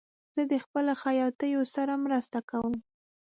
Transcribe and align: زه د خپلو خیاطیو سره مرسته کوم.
زه 0.35 0.41
د 0.51 0.53
خپلو 0.63 0.93
خیاطیو 1.03 1.61
سره 1.75 1.93
مرسته 2.05 2.39
کوم. 2.49 2.73